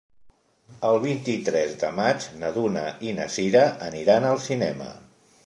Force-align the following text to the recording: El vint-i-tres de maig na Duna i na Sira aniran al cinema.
El 0.87 0.95
vint-i-tres 1.03 1.75
de 1.83 1.91
maig 1.99 2.25
na 2.39 2.49
Duna 2.57 2.87
i 3.11 3.15
na 3.21 3.29
Sira 3.37 3.63
aniran 3.91 4.29
al 4.33 4.43
cinema. 4.49 4.91